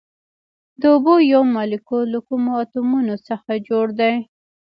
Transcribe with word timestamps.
د 0.81 0.83
اوبو 0.95 1.13
یو 1.33 1.41
مالیکول 1.55 2.05
له 2.13 2.19
کومو 2.27 2.51
اتومونو 2.63 3.15
څخه 3.27 3.51
جوړ 3.67 3.85
دی 3.99 4.13